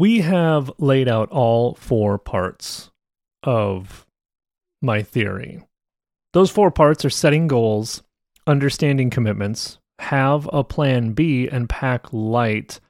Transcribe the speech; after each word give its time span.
we 0.00 0.20
have 0.20 0.72
laid 0.78 1.08
out 1.08 1.28
all 1.30 1.74
four 1.74 2.16
parts 2.16 2.90
of 3.42 4.06
my 4.80 5.02
theory. 5.02 5.62
Those 6.32 6.50
four 6.50 6.70
parts 6.70 7.04
are 7.04 7.10
setting 7.10 7.46
goals, 7.46 8.02
understanding 8.46 9.10
commitments, 9.10 9.78
have 9.98 10.48
a 10.54 10.64
plan 10.64 11.12
B, 11.12 11.48
and 11.48 11.68
pack 11.68 12.06
light. 12.14 12.80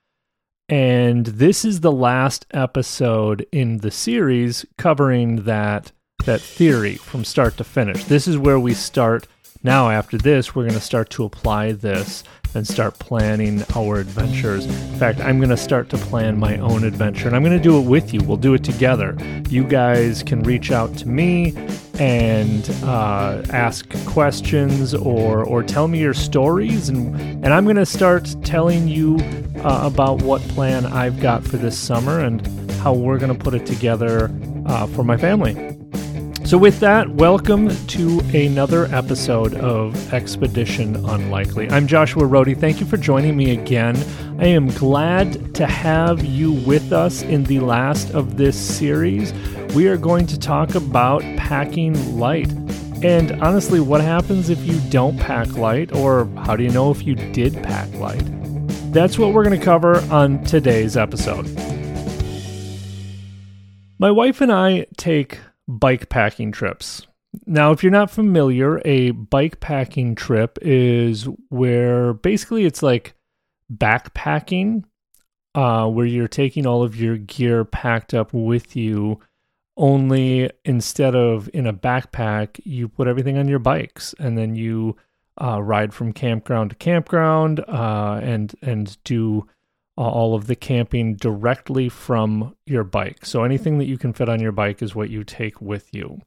And 0.68 1.26
this 1.26 1.64
is 1.64 1.80
the 1.80 1.90
last 1.90 2.46
episode 2.52 3.44
in 3.50 3.78
the 3.78 3.90
series 3.90 4.64
covering 4.78 5.42
that 5.46 5.90
that 6.26 6.40
theory 6.40 6.94
from 6.94 7.24
start 7.24 7.56
to 7.56 7.64
finish. 7.64 8.04
This 8.04 8.28
is 8.28 8.38
where 8.38 8.60
we 8.60 8.72
start 8.72 9.26
now 9.64 9.90
after 9.90 10.16
this 10.16 10.54
we're 10.54 10.62
going 10.62 10.74
to 10.74 10.80
start 10.80 11.10
to 11.10 11.24
apply 11.24 11.72
this 11.72 12.22
and 12.54 12.66
start 12.66 12.98
planning 12.98 13.64
our 13.74 13.98
adventures. 13.98 14.66
In 14.66 14.98
fact, 14.98 15.20
I'm 15.20 15.38
going 15.38 15.50
to 15.50 15.56
start 15.56 15.88
to 15.90 15.96
plan 15.98 16.38
my 16.38 16.58
own 16.58 16.84
adventure 16.84 17.26
and 17.26 17.36
I'm 17.36 17.42
going 17.42 17.56
to 17.56 17.62
do 17.62 17.78
it 17.78 17.86
with 17.86 18.12
you. 18.12 18.20
We'll 18.22 18.36
do 18.36 18.54
it 18.54 18.64
together. 18.64 19.16
You 19.48 19.64
guys 19.64 20.22
can 20.22 20.42
reach 20.42 20.70
out 20.70 20.96
to 20.98 21.08
me 21.08 21.54
and 21.98 22.68
uh, 22.82 23.42
ask 23.50 23.88
questions 24.06 24.94
or, 24.94 25.44
or 25.44 25.62
tell 25.62 25.88
me 25.88 26.00
your 26.00 26.14
stories. 26.14 26.88
And, 26.88 27.14
and 27.44 27.52
I'm 27.52 27.64
going 27.64 27.76
to 27.76 27.86
start 27.86 28.34
telling 28.44 28.88
you 28.88 29.18
uh, 29.64 29.82
about 29.84 30.22
what 30.22 30.40
plan 30.42 30.86
I've 30.86 31.20
got 31.20 31.44
for 31.44 31.56
this 31.56 31.78
summer 31.78 32.20
and 32.20 32.46
how 32.80 32.94
we're 32.94 33.18
going 33.18 33.36
to 33.36 33.38
put 33.38 33.54
it 33.54 33.66
together 33.66 34.30
uh, 34.66 34.86
for 34.88 35.04
my 35.04 35.16
family. 35.16 35.79
So, 36.50 36.58
with 36.58 36.80
that, 36.80 37.08
welcome 37.08 37.68
to 37.86 38.20
another 38.34 38.86
episode 38.86 39.54
of 39.54 40.12
Expedition 40.12 40.96
Unlikely. 40.96 41.70
I'm 41.70 41.86
Joshua 41.86 42.24
Rohde. 42.24 42.58
Thank 42.58 42.80
you 42.80 42.86
for 42.86 42.96
joining 42.96 43.36
me 43.36 43.52
again. 43.52 43.96
I 44.40 44.46
am 44.46 44.66
glad 44.70 45.54
to 45.54 45.64
have 45.64 46.24
you 46.24 46.50
with 46.50 46.92
us 46.92 47.22
in 47.22 47.44
the 47.44 47.60
last 47.60 48.10
of 48.14 48.36
this 48.36 48.58
series. 48.58 49.32
We 49.76 49.86
are 49.86 49.96
going 49.96 50.26
to 50.26 50.36
talk 50.36 50.74
about 50.74 51.22
packing 51.36 52.18
light. 52.18 52.50
And 53.04 53.40
honestly, 53.40 53.78
what 53.78 54.00
happens 54.00 54.50
if 54.50 54.58
you 54.66 54.80
don't 54.90 55.16
pack 55.18 55.52
light, 55.52 55.92
or 55.92 56.24
how 56.38 56.56
do 56.56 56.64
you 56.64 56.70
know 56.70 56.90
if 56.90 57.06
you 57.06 57.14
did 57.14 57.62
pack 57.62 57.88
light? 57.94 58.24
That's 58.92 59.20
what 59.20 59.34
we're 59.34 59.44
going 59.44 59.56
to 59.56 59.64
cover 59.64 60.00
on 60.10 60.42
today's 60.42 60.96
episode. 60.96 61.46
My 64.00 64.10
wife 64.10 64.40
and 64.40 64.50
I 64.50 64.86
take 64.96 65.38
bike 65.78 66.08
packing 66.08 66.52
trips. 66.52 67.06
Now, 67.46 67.70
if 67.70 67.82
you're 67.82 67.92
not 67.92 68.10
familiar, 68.10 68.82
a 68.84 69.12
bike 69.12 69.60
packing 69.60 70.14
trip 70.14 70.58
is 70.62 71.28
where 71.48 72.12
basically 72.12 72.64
it's 72.64 72.82
like 72.82 73.14
backpacking, 73.72 74.84
uh, 75.54 75.86
where 75.86 76.06
you're 76.06 76.28
taking 76.28 76.66
all 76.66 76.82
of 76.82 77.00
your 77.00 77.16
gear 77.16 77.64
packed 77.64 78.14
up 78.14 78.32
with 78.32 78.74
you. 78.74 79.20
Only 79.76 80.50
instead 80.64 81.14
of 81.14 81.48
in 81.54 81.66
a 81.66 81.72
backpack, 81.72 82.60
you 82.64 82.88
put 82.88 83.06
everything 83.06 83.38
on 83.38 83.48
your 83.48 83.60
bikes 83.60 84.14
and 84.18 84.36
then 84.36 84.56
you 84.56 84.96
uh, 85.40 85.62
ride 85.62 85.94
from 85.94 86.12
campground 86.12 86.70
to 86.70 86.76
campground 86.76 87.60
uh, 87.60 88.20
and 88.22 88.54
and 88.60 88.98
do 89.04 89.46
all 89.96 90.34
of 90.34 90.46
the 90.46 90.56
camping 90.56 91.14
directly 91.14 91.88
from 91.88 92.54
your 92.66 92.84
bike. 92.84 93.24
So 93.26 93.44
anything 93.44 93.78
that 93.78 93.86
you 93.86 93.98
can 93.98 94.12
fit 94.12 94.28
on 94.28 94.40
your 94.40 94.52
bike 94.52 94.82
is 94.82 94.94
what 94.94 95.10
you 95.10 95.24
take 95.24 95.60
with 95.60 95.94
you. 95.94 96.20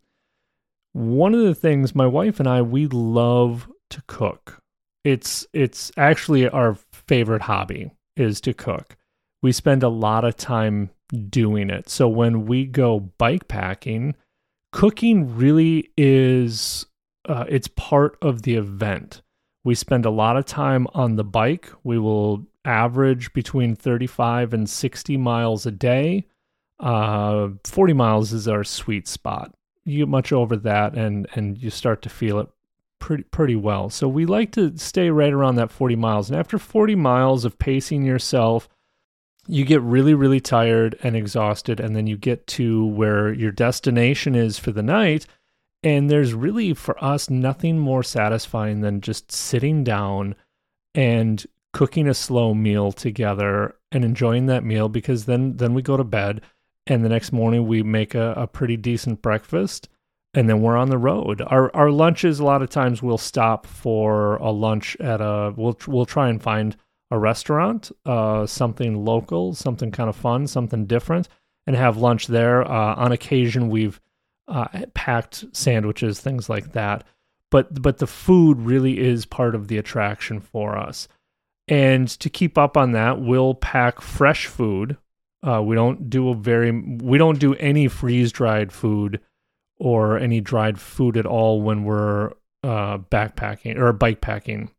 One 0.93 1.33
of 1.33 1.41
the 1.41 1.55
things 1.55 1.95
my 1.95 2.05
wife 2.05 2.39
and 2.39 2.47
I 2.47 2.61
we 2.61 2.87
love 2.87 3.67
to 3.89 4.03
cook. 4.07 4.61
It's 5.03 5.45
it's 5.53 5.91
actually 5.97 6.47
our 6.47 6.77
favorite 6.91 7.41
hobby 7.41 7.91
is 8.15 8.39
to 8.41 8.53
cook. 8.53 8.95
We 9.41 9.51
spend 9.51 9.83
a 9.83 9.89
lot 9.89 10.23
of 10.23 10.37
time 10.37 10.91
doing 11.29 11.69
it. 11.69 11.89
So 11.89 12.07
when 12.07 12.45
we 12.45 12.65
go 12.65 12.99
bike 12.99 13.47
packing, 13.47 14.15
cooking 14.71 15.35
really 15.35 15.89
is 15.97 16.85
uh, 17.27 17.45
it's 17.49 17.67
part 17.69 18.17
of 18.21 18.43
the 18.43 18.55
event. 18.55 19.21
We 19.63 19.75
spend 19.75 20.05
a 20.05 20.11
lot 20.11 20.37
of 20.37 20.45
time 20.45 20.87
on 20.93 21.15
the 21.15 21.23
bike. 21.23 21.71
We 21.83 21.97
will 21.97 22.45
average 22.65 23.33
between 23.33 23.75
35 23.75 24.53
and 24.53 24.69
60 24.69 25.17
miles 25.17 25.65
a 25.65 25.71
day. 25.71 26.27
Uh, 26.79 27.49
40 27.63 27.93
miles 27.93 28.33
is 28.33 28.47
our 28.47 28.63
sweet 28.63 29.07
spot. 29.07 29.53
You 29.85 30.05
much 30.05 30.31
over 30.31 30.55
that, 30.57 30.95
and 30.95 31.27
and 31.35 31.57
you 31.57 31.69
start 31.69 32.01
to 32.03 32.09
feel 32.09 32.39
it 32.39 32.47
pretty 32.99 33.23
pretty 33.23 33.55
well. 33.55 33.89
So 33.89 34.07
we 34.07 34.25
like 34.25 34.51
to 34.53 34.77
stay 34.77 35.09
right 35.09 35.33
around 35.33 35.55
that 35.55 35.71
40 35.71 35.95
miles. 35.97 36.29
And 36.29 36.39
after 36.39 36.57
40 36.57 36.95
miles 36.95 37.43
of 37.43 37.59
pacing 37.59 38.03
yourself, 38.03 38.69
you 39.45 39.65
get 39.65 39.81
really 39.81 40.13
really 40.13 40.39
tired 40.39 40.97
and 41.03 41.15
exhausted, 41.15 41.81
and 41.81 41.95
then 41.95 42.07
you 42.07 42.17
get 42.17 42.47
to 42.47 42.85
where 42.85 43.33
your 43.33 43.51
destination 43.51 44.35
is 44.35 44.57
for 44.57 44.71
the 44.71 44.83
night. 44.83 45.25
And 45.83 46.09
there's 46.09 46.33
really 46.33 46.73
for 46.73 47.01
us 47.03 47.29
nothing 47.29 47.77
more 47.77 48.03
satisfying 48.03 48.79
than 48.79 49.01
just 49.01 49.33
sitting 49.33 49.83
down 49.83 50.35
and 50.95 51.45
cooking 51.73 52.07
a 52.07 52.13
slow 52.13 52.53
meal 52.53 52.91
together 52.91 53.75
and 53.91 54.05
enjoying 54.05 54.45
that 54.45 54.63
meal 54.63 54.87
because 54.87 55.25
then 55.25 55.57
then 55.57 55.73
we 55.73 55.81
go 55.81 55.97
to 55.97 56.03
bed 56.03 56.41
and 56.87 57.03
the 57.03 57.09
next 57.09 57.31
morning 57.31 57.67
we 57.67 57.81
make 57.83 58.15
a, 58.15 58.33
a 58.33 58.47
pretty 58.47 58.77
decent 58.77 59.21
breakfast 59.21 59.89
and 60.33 60.49
then 60.49 60.61
we're 60.61 60.77
on 60.77 60.89
the 60.89 60.97
road. 60.97 61.41
Our 61.41 61.75
our 61.75 61.91
lunches 61.91 62.39
a 62.39 62.45
lot 62.45 62.61
of 62.61 62.69
times 62.69 63.03
we'll 63.03 63.17
stop 63.17 63.65
for 63.65 64.37
a 64.37 64.51
lunch 64.51 64.95
at 64.99 65.21
a 65.21 65.53
we'll 65.55 65.77
we'll 65.87 66.05
try 66.05 66.29
and 66.29 66.41
find 66.41 66.75
a 67.11 67.17
restaurant, 67.19 67.91
uh, 68.05 68.45
something 68.47 69.05
local, 69.05 69.53
something 69.53 69.91
kind 69.91 70.09
of 70.09 70.15
fun, 70.15 70.47
something 70.47 70.87
different, 70.87 71.29
and 71.67 71.75
have 71.75 71.97
lunch 71.97 72.25
there. 72.27 72.63
Uh, 72.63 72.95
on 72.95 73.11
occasion, 73.11 73.69
we've 73.69 74.01
uh, 74.47 74.67
packed 74.95 75.45
sandwiches, 75.53 76.19
things 76.19 76.49
like 76.49 76.71
that. 76.71 77.03
But 77.51 77.81
but 77.81 77.99
the 77.99 78.07
food 78.07 78.61
really 78.61 78.99
is 78.99 79.25
part 79.27 79.53
of 79.53 79.67
the 79.67 79.77
attraction 79.77 80.39
for 80.39 80.75
us. 80.75 81.07
And 81.67 82.07
to 82.19 82.29
keep 82.29 82.57
up 82.57 82.75
on 82.75 82.91
that, 82.91 83.21
we'll 83.21 83.55
pack 83.55 84.01
fresh 84.01 84.47
food. 84.47 84.97
Uh, 85.41 85.61
we 85.61 85.75
don't 85.75 86.09
do 86.09 86.29
a 86.29 86.35
very 86.35 86.71
we 86.71 87.17
don't 87.17 87.39
do 87.39 87.53
any 87.55 87.87
freeze 87.87 88.31
dried 88.31 88.71
food 88.71 89.19
or 89.77 90.17
any 90.17 90.39
dried 90.39 90.79
food 90.79 91.17
at 91.17 91.25
all 91.25 91.61
when 91.61 91.83
we're 91.83 92.31
uh, 92.63 92.97
backpacking 92.97 93.77
or 93.77 93.91
bike 93.91 94.21
packing. 94.21 94.71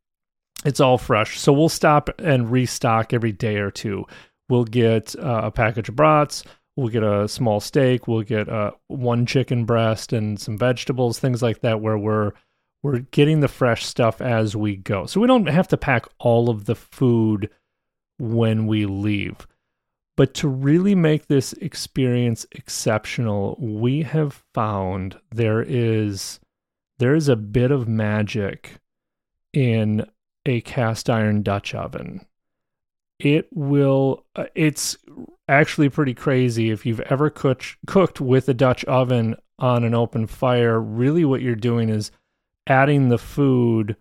It's 0.64 0.80
all 0.80 0.96
fresh. 0.96 1.38
So 1.38 1.52
we'll 1.52 1.68
stop 1.68 2.08
and 2.18 2.50
restock 2.50 3.12
every 3.12 3.32
day 3.32 3.56
or 3.56 3.70
two. 3.70 4.06
We'll 4.48 4.64
get 4.64 5.14
uh, 5.18 5.42
a 5.44 5.50
package 5.50 5.90
of 5.90 5.96
brats. 5.96 6.44
We'll 6.76 6.88
get 6.88 7.02
a 7.02 7.28
small 7.28 7.60
steak. 7.60 8.08
We'll 8.08 8.22
get 8.22 8.48
uh, 8.48 8.72
one 8.88 9.26
chicken 9.26 9.64
breast 9.64 10.12
and 10.12 10.40
some 10.40 10.58
vegetables, 10.58 11.18
things 11.18 11.42
like 11.42 11.60
that, 11.60 11.80
where 11.80 11.98
we're 11.98 12.32
we're 12.84 12.98
getting 12.98 13.40
the 13.40 13.48
fresh 13.48 13.86
stuff 13.86 14.20
as 14.20 14.54
we 14.54 14.76
go. 14.76 15.06
So 15.06 15.18
we 15.18 15.26
don't 15.26 15.46
have 15.46 15.68
to 15.68 15.76
pack 15.78 16.04
all 16.18 16.50
of 16.50 16.66
the 16.66 16.74
food 16.74 17.48
when 18.18 18.66
we 18.66 18.84
leave. 18.84 19.46
But 20.18 20.34
to 20.34 20.48
really 20.48 20.94
make 20.94 21.26
this 21.26 21.54
experience 21.54 22.44
exceptional, 22.52 23.56
we 23.58 24.02
have 24.02 24.44
found 24.52 25.18
there 25.34 25.62
is 25.62 26.40
there 26.98 27.14
is 27.14 27.26
a 27.26 27.36
bit 27.36 27.70
of 27.70 27.88
magic 27.88 28.74
in 29.54 30.06
a 30.44 30.60
cast 30.60 31.08
iron 31.08 31.42
Dutch 31.42 31.74
oven. 31.74 32.26
It 33.18 33.48
will 33.50 34.26
uh, 34.36 34.44
it's 34.54 34.98
actually 35.48 35.88
pretty 35.88 36.12
crazy 36.12 36.70
if 36.70 36.84
you've 36.84 37.00
ever 37.00 37.30
cooked 37.30 37.78
cooked 37.86 38.20
with 38.20 38.46
a 38.50 38.54
Dutch 38.54 38.84
oven 38.84 39.36
on 39.58 39.84
an 39.84 39.94
open 39.94 40.26
fire, 40.26 40.78
really 40.78 41.24
what 41.24 41.40
you're 41.40 41.54
doing 41.54 41.88
is 41.88 42.10
adding 42.66 43.08
the 43.08 43.18
food 43.18 43.96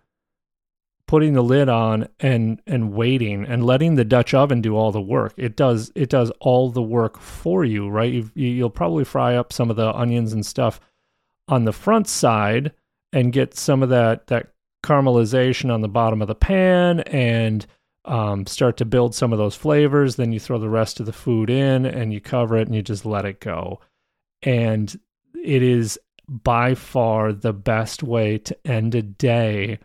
putting 1.06 1.34
the 1.34 1.42
lid 1.42 1.68
on 1.68 2.08
and 2.20 2.60
and 2.66 2.92
waiting 2.92 3.44
and 3.44 3.64
letting 3.64 3.94
the 3.94 4.04
Dutch 4.04 4.32
oven 4.32 4.60
do 4.60 4.76
all 4.76 4.90
the 4.90 5.00
work. 5.00 5.34
It 5.36 5.56
does 5.56 5.92
it 5.94 6.08
does 6.08 6.32
all 6.40 6.70
the 6.70 6.82
work 6.82 7.20
for 7.20 7.64
you, 7.64 7.88
right? 7.88 8.12
you 8.12 8.30
you'll 8.34 8.70
probably 8.70 9.04
fry 9.04 9.36
up 9.36 9.52
some 9.52 9.70
of 9.70 9.76
the 9.76 9.92
onions 9.94 10.32
and 10.32 10.44
stuff 10.44 10.80
on 11.48 11.64
the 11.64 11.72
front 11.72 12.08
side 12.08 12.72
and 13.12 13.32
get 13.32 13.54
some 13.54 13.82
of 13.82 13.90
that 13.90 14.26
that 14.28 14.48
caramelization 14.82 15.72
on 15.72 15.82
the 15.82 15.88
bottom 15.88 16.20
of 16.20 16.28
the 16.28 16.34
pan 16.34 17.00
and 17.00 17.66
um, 18.06 18.46
start 18.46 18.76
to 18.76 18.84
build 18.84 19.14
some 19.14 19.32
of 19.32 19.38
those 19.38 19.54
flavors. 19.54 20.16
Then 20.16 20.32
you 20.32 20.40
throw 20.40 20.58
the 20.58 20.68
rest 20.68 21.00
of 21.00 21.06
the 21.06 21.12
food 21.12 21.48
in 21.48 21.86
and 21.86 22.12
you 22.12 22.20
cover 22.20 22.56
it 22.58 22.66
and 22.66 22.74
you 22.74 22.82
just 22.82 23.06
let 23.06 23.24
it 23.24 23.40
go. 23.40 23.80
And 24.42 24.94
it 25.42 25.62
is 25.62 25.98
by 26.28 26.74
far 26.74 27.32
the 27.32 27.52
best 27.52 28.02
way 28.02 28.38
to 28.38 28.56
end 28.66 28.94
a 28.94 29.02
day 29.02 29.78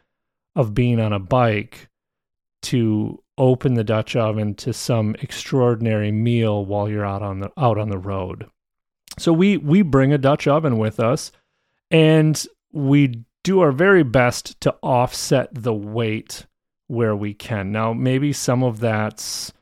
of 0.56 0.74
being 0.74 1.00
on 1.00 1.14
a 1.14 1.20
bike 1.20 1.90
to 2.62 3.22
open 3.38 3.74
the 3.74 3.84
Dutch 3.84 4.16
oven 4.16 4.54
to 4.56 4.74
some 4.74 5.16
extraordinary 5.22 6.12
meal 6.12 6.66
while 6.66 6.90
you're 6.90 7.06
out 7.06 7.22
on 7.22 7.40
the 7.40 7.52
out 7.58 7.78
on 7.78 7.90
the 7.90 7.98
road. 7.98 8.46
So 9.18 9.34
we 9.34 9.58
we 9.58 9.82
bring 9.82 10.14
a 10.14 10.18
Dutch 10.18 10.48
oven 10.48 10.78
with 10.78 11.00
us 11.00 11.32
and 11.90 12.46
we 12.72 13.24
do 13.44 13.62
our 13.62 13.72
very 13.72 14.04
best 14.04 14.60
to 14.62 14.76
offset 14.82 15.50
the 15.54 15.74
weight 15.74 16.46
where 16.88 17.16
we 17.16 17.34
can. 17.34 17.72
Now 17.72 17.94
maybe 17.94 18.34
some 18.34 18.64
of 18.64 18.80
that's 18.80 19.54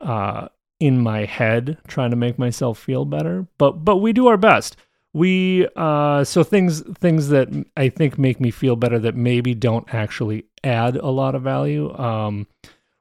uh, 0.00 0.48
in 0.80 1.00
my 1.00 1.24
head 1.24 1.78
trying 1.88 2.10
to 2.10 2.16
make 2.16 2.38
myself 2.38 2.78
feel 2.78 3.04
better. 3.04 3.46
But 3.58 3.84
but 3.84 3.96
we 3.96 4.12
do 4.12 4.26
our 4.26 4.36
best. 4.36 4.76
We 5.14 5.68
uh 5.76 6.24
so 6.24 6.44
things 6.44 6.82
things 6.98 7.28
that 7.28 7.48
I 7.76 7.88
think 7.88 8.18
make 8.18 8.40
me 8.40 8.50
feel 8.50 8.76
better 8.76 8.98
that 8.98 9.16
maybe 9.16 9.54
don't 9.54 9.92
actually 9.94 10.44
add 10.62 10.96
a 10.96 11.08
lot 11.08 11.34
of 11.34 11.42
value. 11.42 11.96
Um 11.96 12.46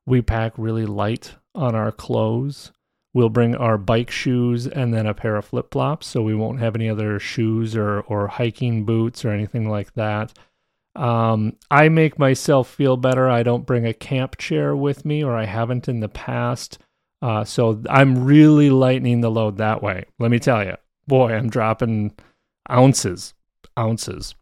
we 0.06 0.22
pack 0.22 0.54
really 0.58 0.86
light 0.86 1.36
on 1.56 1.76
our 1.76 1.92
clothes. 1.92 2.72
We'll 3.14 3.30
bring 3.30 3.56
our 3.56 3.78
bike 3.78 4.10
shoes 4.10 4.68
and 4.68 4.94
then 4.94 5.06
a 5.06 5.14
pair 5.14 5.36
of 5.36 5.46
flip 5.46 5.72
flops, 5.72 6.08
so 6.08 6.22
we 6.22 6.34
won't 6.34 6.60
have 6.60 6.76
any 6.76 6.90
other 6.90 7.20
shoes 7.20 7.76
or 7.76 8.02
or 8.02 8.28
hiking 8.28 8.86
boots 8.86 9.26
or 9.26 9.30
anything 9.32 9.70
like 9.70 9.94
that. 9.94 10.34
Um, 10.96 11.58
I 11.72 11.90
make 11.90 12.20
myself 12.20 12.70
feel 12.70 12.98
better. 12.98 13.30
I 13.30 13.44
don't 13.44 13.66
bring 13.66 13.86
a 13.86 13.94
camp 13.94 14.38
chair 14.38 14.76
with 14.76 15.06
me, 15.06 15.24
or 15.24 15.36
I 15.36 15.46
haven't 15.46 15.88
in 15.90 16.00
the 16.00 16.10
past. 16.10 16.78
Uh, 17.22 17.44
so 17.44 17.82
I'm 17.90 18.26
really 18.26 18.70
lightening 18.70 19.22
the 19.22 19.32
load 19.32 19.58
that 19.58 19.82
way. 19.82 20.06
Let 20.20 20.30
me 20.30 20.40
tell 20.40 20.64
you, 20.64 20.76
boy, 21.08 21.34
I'm 21.34 21.50
dropping 21.50 22.14
ounces, 22.70 23.34
ounces. 23.78 24.36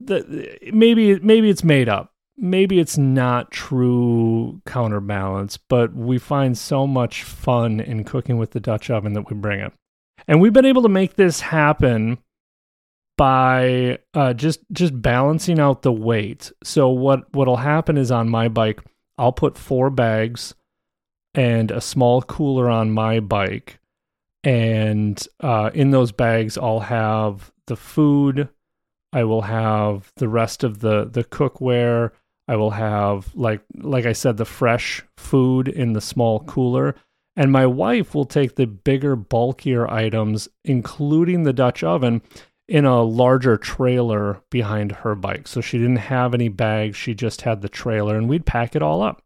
The, 0.00 0.58
maybe 0.72 1.18
maybe 1.20 1.50
it's 1.50 1.64
made 1.64 1.88
up. 1.88 2.12
Maybe 2.36 2.80
it's 2.80 2.98
not 2.98 3.52
true 3.52 4.60
counterbalance, 4.66 5.56
but 5.56 5.94
we 5.94 6.18
find 6.18 6.58
so 6.58 6.84
much 6.86 7.22
fun 7.22 7.78
in 7.78 8.02
cooking 8.02 8.38
with 8.38 8.50
the 8.50 8.60
Dutch 8.60 8.90
oven 8.90 9.12
that 9.12 9.30
we 9.30 9.36
bring 9.36 9.60
it. 9.60 9.72
And 10.26 10.40
we've 10.40 10.52
been 10.52 10.64
able 10.64 10.82
to 10.82 10.88
make 10.88 11.14
this 11.14 11.40
happen 11.40 12.18
by 13.16 13.98
uh, 14.14 14.34
just 14.34 14.60
just 14.72 15.00
balancing 15.00 15.60
out 15.60 15.82
the 15.82 15.92
weight. 15.92 16.50
So 16.64 16.88
what 16.88 17.32
what'll 17.32 17.56
happen 17.56 17.96
is 17.96 18.10
on 18.10 18.28
my 18.28 18.48
bike, 18.48 18.80
I'll 19.16 19.32
put 19.32 19.56
four 19.56 19.90
bags 19.90 20.54
and 21.34 21.70
a 21.70 21.80
small 21.80 22.22
cooler 22.22 22.68
on 22.68 22.90
my 22.90 23.20
bike, 23.20 23.78
and 24.44 25.26
uh, 25.40 25.70
in 25.74 25.90
those 25.90 26.12
bags 26.12 26.56
I'll 26.56 26.80
have 26.80 27.52
the 27.66 27.76
food. 27.76 28.48
I 29.12 29.24
will 29.24 29.42
have 29.42 30.12
the 30.16 30.28
rest 30.28 30.62
of 30.62 30.80
the 30.80 31.06
the 31.06 31.24
cookware. 31.24 32.10
I 32.46 32.56
will 32.56 32.72
have 32.72 33.34
like 33.34 33.62
like 33.76 34.06
I 34.06 34.12
said 34.12 34.36
the 34.36 34.44
fresh 34.44 35.02
food 35.16 35.68
in 35.68 35.94
the 35.94 36.00
small 36.00 36.40
cooler. 36.40 36.94
And 37.36 37.50
my 37.50 37.66
wife 37.66 38.14
will 38.14 38.26
take 38.26 38.54
the 38.54 38.66
bigger, 38.66 39.16
bulkier 39.16 39.90
items, 39.90 40.48
including 40.64 41.42
the 41.42 41.52
Dutch 41.52 41.82
oven, 41.82 42.22
in 42.68 42.84
a 42.84 43.02
larger 43.02 43.56
trailer 43.56 44.40
behind 44.50 44.92
her 44.92 45.14
bike. 45.14 45.48
So 45.48 45.60
she 45.60 45.78
didn't 45.78 45.96
have 45.96 46.32
any 46.32 46.48
bags, 46.48 46.96
she 46.96 47.14
just 47.14 47.42
had 47.42 47.60
the 47.60 47.68
trailer 47.68 48.16
and 48.16 48.28
we'd 48.28 48.46
pack 48.46 48.76
it 48.76 48.82
all 48.82 49.02
up. 49.02 49.22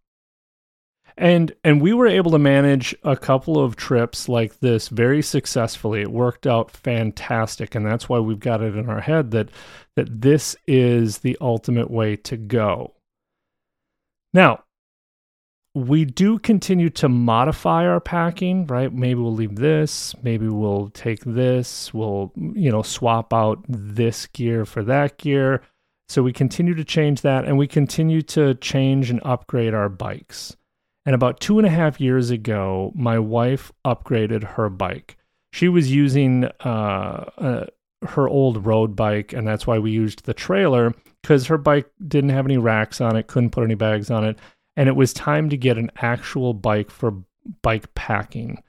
And 1.19 1.53
and 1.65 1.82
we 1.82 1.93
were 1.93 2.06
able 2.06 2.31
to 2.31 2.38
manage 2.38 2.94
a 3.03 3.17
couple 3.17 3.62
of 3.62 3.75
trips 3.75 4.29
like 4.29 4.61
this 4.61 4.88
very 4.88 5.20
successfully. 5.20 6.00
It 6.00 6.12
worked 6.12 6.47
out 6.47 6.70
fantastic 6.70 7.75
and 7.75 7.85
that's 7.85 8.09
why 8.09 8.20
we've 8.20 8.38
got 8.38 8.62
it 8.62 8.76
in 8.76 8.88
our 8.88 9.00
head 9.00 9.32
that 9.32 9.50
that 9.97 10.20
this 10.20 10.55
is 10.69 11.19
the 11.19 11.37
ultimate 11.41 11.91
way 11.91 12.15
to 12.15 12.37
go. 12.37 12.94
Now, 14.32 14.62
we 15.75 16.05
do 16.05 16.38
continue 16.38 16.91
to 16.91 17.09
modify 17.09 17.87
our 17.87 18.00
packing, 18.00 18.67
right? 18.67 18.93
Maybe 18.93 19.20
we'll 19.20 19.35
leave 19.35 19.56
this, 19.56 20.15
maybe 20.23 20.49
we'll 20.49 20.91
take 20.91 21.25
this, 21.25 21.93
we'll, 21.93 22.32
you 22.37 22.70
know, 22.70 22.82
swap 22.82 23.32
out 23.32 23.65
this 23.69 24.26
gear 24.26 24.65
for 24.65 24.85
that 24.85 25.19
gear. 25.19 25.62
So 26.09 26.23
we 26.23 26.32
continue 26.32 26.75
to 26.75 26.85
change 26.85 27.23
that 27.23 27.44
and 27.44 27.59
we 27.59 27.67
continue 27.67 28.23
to 28.23 28.55
change 28.55 29.11
and 29.11 29.20
upgrade 29.25 29.75
our 29.75 29.88
bikes. 29.88 30.56
And 31.08 31.14
about 31.14 31.40
two 31.40 31.58
and 31.58 31.66
a 31.66 31.70
half 31.70 32.02
years 32.02 32.28
ago, 32.28 32.93
my 32.94 33.19
wife 33.19 33.72
upgraded 33.82 34.44
her 34.44 34.69
bike. 34.69 35.16
She 35.55 35.66
was 35.70 35.90
using 35.90 36.44
uh, 36.44 37.31
uh, 37.38 37.66
her 38.02 38.28
old 38.28 38.66
road 38.66 38.94
bike, 38.94 39.32
and 39.32 39.49
that's 39.49 39.66
why 39.66 39.78
we 39.78 39.90
used 39.90 40.26
the 40.26 40.34
trailer 40.34 40.94
because 41.22 41.46
her 41.46 41.56
bike 41.56 41.90
didn't 42.06 42.31
have 42.31 42.44
any 42.44 42.58
racks 42.58 43.00
on 43.00 43.16
it, 43.16 43.26
couldn't 43.26 43.50
put 43.50 43.64
any 43.64 43.75
bags 43.75 44.10
on 44.10 44.25
it 44.25 44.38
and 44.78 44.88
it 44.88 44.94
was 44.94 45.12
time 45.12 45.50
to 45.50 45.56
get 45.56 45.76
an 45.76 45.90
actual 45.96 46.55
bike 46.55 46.88
for 46.88 47.12
bike 47.62 47.93
packing. 47.94 48.62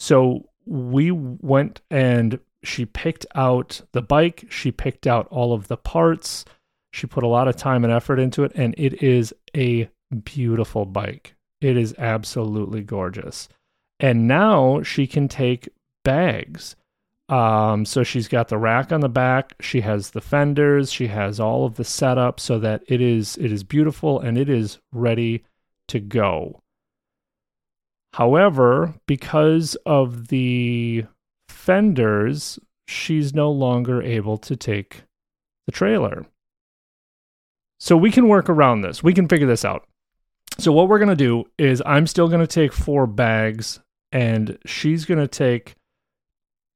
So 0.00 0.48
we 0.66 1.12
went 1.12 1.80
and 1.88 2.40
she 2.64 2.84
picked 2.84 3.26
out 3.36 3.80
the 3.92 4.02
bike, 4.02 4.44
she 4.50 4.72
picked 4.72 5.06
out 5.06 5.28
all 5.28 5.52
of 5.52 5.68
the 5.68 5.76
parts, 5.76 6.44
she 6.92 7.06
put 7.06 7.22
a 7.22 7.28
lot 7.28 7.46
of 7.46 7.54
time 7.54 7.84
and 7.84 7.92
effort 7.92 8.18
into 8.18 8.42
it, 8.42 8.50
and 8.56 8.74
it 8.76 9.04
is 9.04 9.32
a 9.56 9.88
beautiful 10.24 10.84
bike. 10.84 11.36
It 11.62 11.76
is 11.76 11.94
absolutely 11.96 12.82
gorgeous. 12.82 13.48
And 14.00 14.26
now 14.26 14.82
she 14.82 15.06
can 15.06 15.28
take 15.28 15.68
bags. 16.04 16.74
Um, 17.28 17.84
so 17.84 18.02
she's 18.02 18.26
got 18.26 18.48
the 18.48 18.58
rack 18.58 18.90
on 18.90 19.00
the 19.00 19.08
back. 19.08 19.54
She 19.60 19.80
has 19.82 20.10
the 20.10 20.20
fenders. 20.20 20.92
She 20.92 21.06
has 21.06 21.38
all 21.38 21.64
of 21.64 21.76
the 21.76 21.84
setup 21.84 22.40
so 22.40 22.58
that 22.58 22.82
it 22.88 23.00
is 23.00 23.38
it 23.38 23.52
is 23.52 23.62
beautiful 23.62 24.18
and 24.20 24.36
it 24.36 24.48
is 24.48 24.78
ready 24.92 25.44
to 25.88 26.00
go. 26.00 26.60
However, 28.14 28.94
because 29.06 29.76
of 29.86 30.28
the 30.28 31.06
fenders, 31.48 32.58
she's 32.88 33.32
no 33.32 33.50
longer 33.50 34.02
able 34.02 34.36
to 34.38 34.56
take 34.56 35.04
the 35.66 35.72
trailer. 35.72 36.26
So 37.78 37.96
we 37.96 38.10
can 38.10 38.28
work 38.28 38.50
around 38.50 38.82
this. 38.82 39.02
We 39.02 39.14
can 39.14 39.28
figure 39.28 39.46
this 39.46 39.64
out. 39.64 39.86
So 40.58 40.72
what 40.72 40.88
we're 40.88 40.98
going 40.98 41.08
to 41.08 41.16
do 41.16 41.44
is 41.58 41.82
I'm 41.84 42.06
still 42.06 42.28
going 42.28 42.40
to 42.40 42.46
take 42.46 42.72
four 42.72 43.06
bags 43.06 43.80
and 44.10 44.58
she's 44.66 45.04
going 45.04 45.20
to 45.20 45.28
take 45.28 45.74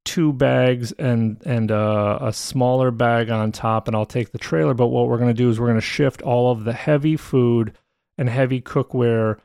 two 0.04 0.32
bags 0.32 0.92
and 0.92 1.42
and 1.44 1.72
uh, 1.72 2.18
a 2.20 2.32
smaller 2.32 2.90
bag 2.90 3.28
on 3.28 3.50
top 3.50 3.88
and 3.88 3.96
I'll 3.96 4.06
take 4.06 4.30
the 4.30 4.38
trailer 4.38 4.72
but 4.72 4.86
what 4.86 5.08
we're 5.08 5.18
going 5.18 5.34
to 5.34 5.34
do 5.34 5.50
is 5.50 5.58
we're 5.58 5.66
going 5.66 5.80
to 5.80 5.80
shift 5.80 6.22
all 6.22 6.52
of 6.52 6.64
the 6.64 6.72
heavy 6.72 7.16
food 7.16 7.76
and 8.16 8.28
heavy 8.28 8.60
cookware 8.60 9.38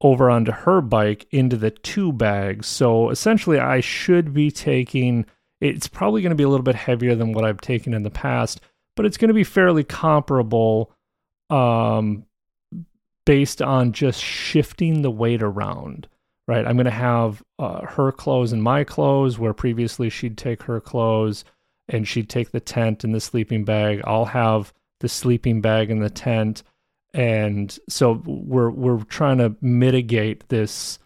over 0.00 0.30
onto 0.30 0.52
her 0.52 0.80
bike 0.80 1.26
into 1.30 1.56
the 1.56 1.70
two 1.70 2.12
bags. 2.12 2.66
So 2.66 3.10
essentially, 3.10 3.58
I 3.58 3.80
should 3.80 4.32
be 4.32 4.50
taking 4.50 5.26
it's 5.60 5.88
probably 5.88 6.22
going 6.22 6.30
to 6.30 6.36
be 6.36 6.44
a 6.44 6.48
little 6.48 6.62
bit 6.62 6.76
heavier 6.76 7.16
than 7.16 7.32
what 7.32 7.44
I've 7.44 7.60
taken 7.60 7.92
in 7.92 8.04
the 8.04 8.10
past, 8.10 8.60
but 8.94 9.04
it's 9.04 9.16
going 9.16 9.28
to 9.28 9.34
be 9.34 9.44
fairly 9.44 9.82
comparable 9.82 10.92
um, 11.50 12.24
based 13.28 13.60
on 13.60 13.92
just 13.92 14.24
shifting 14.24 15.02
the 15.02 15.10
weight 15.10 15.42
around. 15.42 16.08
Right, 16.46 16.66
I'm 16.66 16.76
going 16.76 16.86
to 16.86 16.90
have 16.90 17.42
uh, 17.58 17.84
her 17.84 18.10
clothes 18.10 18.52
and 18.54 18.62
my 18.62 18.82
clothes, 18.82 19.38
where 19.38 19.52
previously 19.52 20.08
she'd 20.08 20.38
take 20.38 20.62
her 20.62 20.80
clothes 20.80 21.44
and 21.90 22.08
she'd 22.08 22.30
take 22.30 22.52
the 22.52 22.60
tent 22.60 23.04
and 23.04 23.14
the 23.14 23.20
sleeping 23.20 23.64
bag. 23.64 24.00
I'll 24.04 24.24
have 24.24 24.72
the 25.00 25.10
sleeping 25.10 25.60
bag 25.60 25.90
and 25.90 26.02
the 26.02 26.08
tent 26.08 26.62
and 27.14 27.78
so 27.88 28.22
we're 28.26 28.70
we're 28.70 29.02
trying 29.04 29.38
to 29.38 29.56
mitigate 29.60 30.48
this 30.48 30.98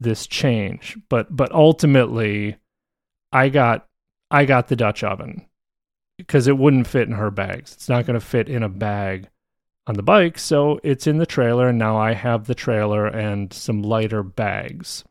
this 0.00 0.26
change 0.26 0.96
but 1.08 1.34
but 1.34 1.52
ultimately 1.52 2.56
i 3.32 3.48
got 3.48 3.86
i 4.30 4.44
got 4.44 4.68
the 4.68 4.76
dutch 4.76 5.04
oven 5.04 5.46
because 6.16 6.46
it 6.46 6.56
wouldn't 6.56 6.86
fit 6.86 7.08
in 7.08 7.14
her 7.14 7.30
bags 7.30 7.74
it's 7.74 7.88
not 7.88 8.06
going 8.06 8.18
to 8.18 8.24
fit 8.24 8.48
in 8.48 8.62
a 8.62 8.68
bag 8.68 9.28
on 9.86 9.94
the 9.94 10.02
bike 10.02 10.38
so 10.38 10.80
it's 10.82 11.06
in 11.06 11.18
the 11.18 11.26
trailer 11.26 11.68
and 11.68 11.78
now 11.78 11.96
i 11.96 12.12
have 12.12 12.46
the 12.46 12.54
trailer 12.54 13.06
and 13.06 13.52
some 13.52 13.82
lighter 13.82 14.22
bags 14.22 15.04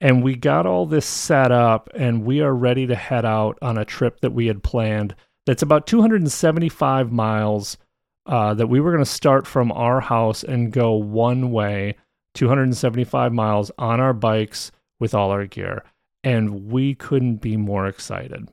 and 0.00 0.22
we 0.22 0.34
got 0.34 0.66
all 0.66 0.84
this 0.84 1.06
set 1.06 1.50
up 1.50 1.88
and 1.94 2.24
we 2.24 2.40
are 2.40 2.54
ready 2.54 2.86
to 2.86 2.94
head 2.94 3.24
out 3.24 3.58
on 3.62 3.78
a 3.78 3.84
trip 3.84 4.20
that 4.20 4.32
we 4.32 4.46
had 4.46 4.62
planned 4.62 5.14
that's 5.46 5.62
about 5.62 5.86
275 5.86 7.12
miles 7.12 7.78
uh, 8.26 8.54
that 8.54 8.66
we 8.66 8.80
were 8.80 8.90
going 8.90 9.04
to 9.04 9.10
start 9.10 9.46
from 9.46 9.70
our 9.72 10.00
house 10.00 10.42
and 10.42 10.72
go 10.72 10.92
one 10.92 11.52
way, 11.52 11.96
275 12.34 13.32
miles 13.32 13.70
on 13.78 14.00
our 14.00 14.12
bikes 14.12 14.72
with 14.98 15.14
all 15.14 15.30
our 15.30 15.46
gear. 15.46 15.84
And 16.24 16.70
we 16.70 16.94
couldn't 16.96 17.36
be 17.36 17.56
more 17.56 17.86
excited. 17.86 18.50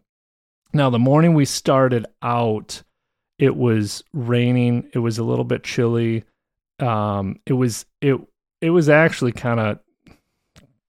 Now, 0.74 0.92
the 0.92 1.00
morning 1.00 1.34
we 1.34 1.46
started 1.46 2.06
out, 2.22 2.84
it 3.40 3.56
was 3.56 4.04
raining. 4.14 4.90
It 4.94 5.00
was 5.00 5.18
a 5.18 5.24
little 5.24 5.46
bit 5.46 5.64
chilly. 5.64 6.24
Um, 6.80 7.40
it 7.46 7.54
was 7.54 7.86
it 8.02 8.20
it 8.62 8.70
was 8.70 8.90
actually 8.90 9.32
kind 9.32 9.60
of 9.60 9.80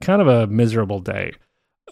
kind 0.03 0.21
of 0.21 0.29
a 0.29 0.47
miserable 0.47 1.01
day. 1.01 1.33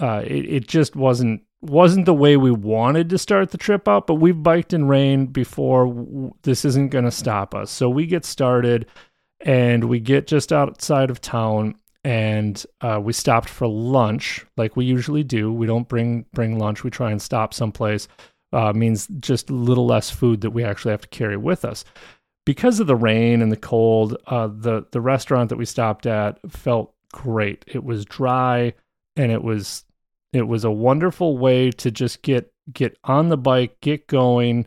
Uh, 0.00 0.23
it, 0.25 0.47
it 0.47 0.68
just 0.68 0.97
wasn't 0.97 1.42
wasn't 1.61 2.06
the 2.06 2.14
way 2.14 2.37
we 2.37 2.50
wanted 2.50 3.09
to 3.11 3.18
start 3.18 3.50
the 3.50 3.59
trip 3.59 3.87
out, 3.87 4.06
but 4.06 4.14
we've 4.14 4.42
biked 4.42 4.73
in 4.73 4.88
rain 4.88 5.26
before. 5.26 6.32
This 6.42 6.64
isn't 6.64 6.90
going 6.90 7.04
to 7.04 7.11
stop 7.11 7.54
us. 7.54 7.71
So 7.71 7.88
we 7.88 8.06
get 8.06 8.25
started 8.25 8.87
and 9.40 9.85
we 9.85 10.00
get 10.00 10.26
just 10.26 10.52
outside 10.52 11.11
of 11.11 11.21
town 11.21 11.76
and 12.04 12.64
uh, 12.80 13.00
we 13.02 13.12
stopped 13.12 13.49
for 13.49 13.68
lunch 13.68 14.44
like 14.56 14.76
we 14.76 14.85
usually 14.85 15.23
do. 15.23 15.52
We 15.52 15.66
don't 15.66 15.88
bring 15.88 16.26
bring 16.32 16.59
lunch. 16.59 16.82
We 16.82 16.90
try 16.90 17.12
and 17.12 17.23
stop 17.23 17.54
someplace. 17.54 18.09
Uh, 18.52 18.73
means 18.75 19.06
just 19.21 19.50
a 19.50 19.54
little 19.54 19.87
less 19.87 20.11
food 20.11 20.42
that 20.42 20.50
we 20.50 20.62
actually 20.62 20.90
have 20.90 21.00
to 21.00 21.09
carry 21.09 21.37
with 21.37 21.64
us. 21.64 21.85
Because 22.44 22.80
of 22.80 22.87
the 22.87 22.97
rain 22.97 23.40
and 23.40 23.50
the 23.50 23.56
cold, 23.56 24.16
uh, 24.26 24.49
the 24.49 24.87
the 24.90 25.00
restaurant 25.00 25.49
that 25.49 25.56
we 25.56 25.64
stopped 25.64 26.06
at 26.06 26.38
felt 26.50 26.94
great. 27.12 27.64
It 27.68 27.85
was 27.85 28.04
dry 28.04 28.75
and 29.16 29.30
it 29.30 29.42
was 29.42 29.85
it 30.32 30.49
was 30.49 30.64
a 30.64 30.71
wonderful 30.71 31.38
way 31.38 31.71
to 31.71 31.90
just 31.90 32.23
get 32.23 32.52
get 32.73 32.97
on 33.04 33.28
the 33.28 33.37
bike, 33.37 33.80
get 33.80 34.06
going, 34.06 34.66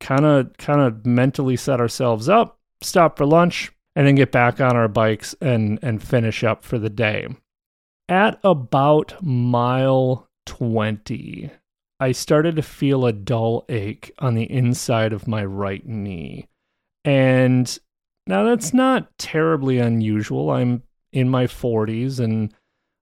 kind 0.00 0.24
of 0.24 0.56
kind 0.58 0.80
of 0.80 1.06
mentally 1.06 1.56
set 1.56 1.80
ourselves 1.80 2.28
up, 2.28 2.58
stop 2.80 3.16
for 3.16 3.26
lunch, 3.26 3.72
and 3.96 4.06
then 4.06 4.14
get 4.14 4.32
back 4.32 4.60
on 4.60 4.76
our 4.76 4.88
bikes 4.88 5.34
and 5.40 5.78
and 5.82 6.02
finish 6.02 6.44
up 6.44 6.64
for 6.64 6.78
the 6.78 6.90
day. 6.90 7.26
At 8.08 8.38
about 8.44 9.14
mile 9.22 10.28
20, 10.46 11.50
I 12.00 12.12
started 12.12 12.56
to 12.56 12.62
feel 12.62 13.06
a 13.06 13.12
dull 13.12 13.64
ache 13.68 14.12
on 14.18 14.34
the 14.34 14.50
inside 14.50 15.12
of 15.12 15.28
my 15.28 15.44
right 15.44 15.86
knee. 15.86 16.48
And 17.04 17.78
now 18.26 18.44
that's 18.44 18.72
not 18.72 19.16
terribly 19.18 19.78
unusual. 19.78 20.50
I'm 20.50 20.82
in 21.12 21.28
my 21.28 21.46
40s, 21.46 22.18
and 22.18 22.52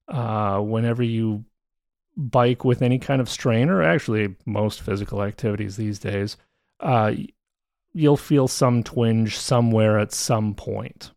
uh, 0.09 0.61
whenever 0.61 1.03
you 1.03 1.45
bike 2.17 2.65
with 2.65 2.83
any 2.83 2.99
kind 2.99 3.21
of 3.21 3.31
strain, 3.31 3.71
or 3.71 3.83
actually 3.83 4.37
most 4.45 4.83
physical 4.83 5.23
activities 5.23 5.77
these 5.77 5.99
days, 5.99 6.37
uh, 6.81 7.13
you'll 7.95 8.17
feel 8.17 8.49
some 8.49 8.83
twinge 8.83 9.39
somewhere 9.39 9.99
at 9.99 10.13
some 10.13 10.55
point. 10.55 11.13